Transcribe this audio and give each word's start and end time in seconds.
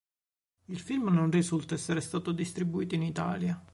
Il 0.65 0.79
film 0.79 1.09
non 1.11 1.29
risulta 1.29 1.75
essere 1.75 2.01
stato 2.01 2.31
distribuito 2.31 2.95
in 2.95 3.03
Italia. 3.03 3.63